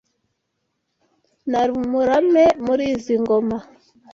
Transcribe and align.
Nari 1.49 1.71
umurame 1.81 2.45
muri 2.65 2.83
izi 2.95 3.13
ngoma 3.21 3.57